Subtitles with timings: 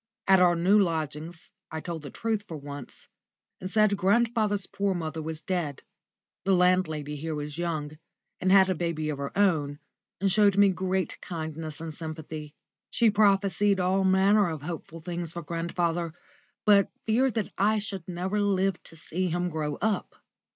[0.27, 3.07] At our new lodgings I told the truth for once,
[3.59, 5.83] and said grandfather's poor mother was dead.
[6.43, 7.99] The landlady here was young,
[8.39, 9.77] and had a baby of her own,
[10.19, 12.55] and showed me great kindness and sympathy.
[12.89, 16.15] She prophesied all manner of hopeful things for grandfather,
[16.65, 20.15] but feared that I should never live to see him grow up.